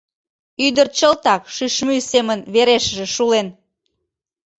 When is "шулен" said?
3.15-3.47